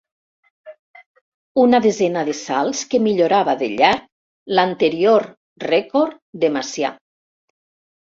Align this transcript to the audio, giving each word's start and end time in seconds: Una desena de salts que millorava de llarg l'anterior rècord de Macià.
Una 1.63 1.79
desena 1.85 2.23
de 2.29 2.33
salts 2.39 2.81
que 2.93 2.99
millorava 3.07 3.55
de 3.59 3.69
llarg 3.73 4.07
l'anterior 4.61 5.27
rècord 5.65 6.17
de 6.45 6.51
Macià. 6.57 6.91